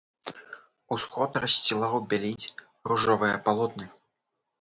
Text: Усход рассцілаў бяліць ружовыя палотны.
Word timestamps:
Усход 0.95 1.31
рассцілаў 1.43 1.93
бяліць 2.13 2.49
ружовыя 2.91 3.37
палотны. 3.49 3.85